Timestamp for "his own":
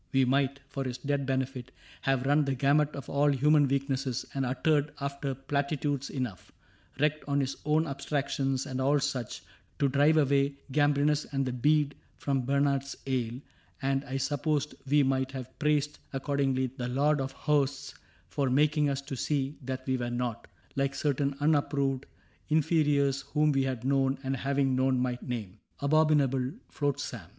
7.39-7.85